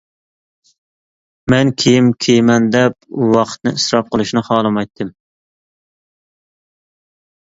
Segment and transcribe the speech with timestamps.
[1.53, 2.95] مەن كىيىم كىيىمەن دەپ
[3.35, 5.13] ۋاقىتنى ئىسراپ قىلىشنى خالىمايتتىم.